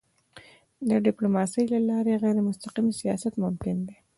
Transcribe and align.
د 0.89 0.91
ډيپلوماسی 1.05 1.63
له 1.73 1.79
لارې 1.89 2.21
غیرمستقیم 2.23 2.87
سیاست 2.99 3.33
ممکن 3.43 3.77
دی. 3.87 3.97